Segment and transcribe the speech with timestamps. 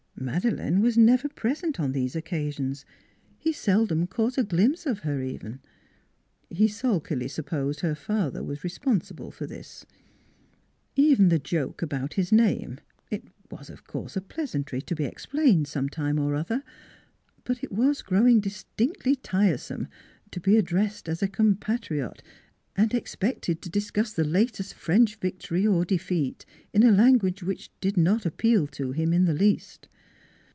[0.23, 2.85] Madeleine was never present on these occasions;
[3.39, 5.59] he seldom caught a glimpse of her, even.
[6.47, 9.83] He sulkily supposed her father was responsible for this.
[10.95, 12.79] Even the joke about his name
[13.09, 15.11] it was, of course, a pleasantry NEIGHBORS 191 to be
[15.51, 16.63] explained sometime or other
[17.43, 19.87] but it was growing distinctly tiresome
[20.29, 22.21] to be addressed as a compatriot
[22.75, 27.97] and expected to discuss the latest French victory or defeat in a language which did
[27.97, 29.87] not appeal to him in the least.